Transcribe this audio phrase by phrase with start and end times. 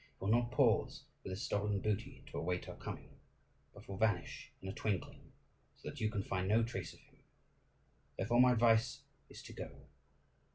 [0.09, 3.19] He will not pause with his stolen booty to await our coming,
[3.71, 5.31] but will vanish in a twinkling,
[5.75, 7.19] so that you can find no trace of him.
[8.17, 9.69] Therefore my advice is to go.